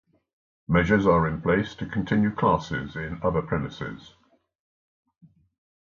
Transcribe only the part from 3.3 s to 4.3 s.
premises.